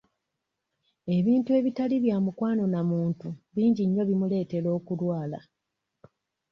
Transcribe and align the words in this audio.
Ebintu 1.17 1.49
ebitali 1.59 1.95
bya 2.03 2.17
mukwano 2.25 2.63
na 2.73 2.81
muntu 2.91 3.27
bingi 3.55 3.81
nnyo 3.85 3.99
ebimuleetera 4.05 4.69
okulwala. 4.77 5.39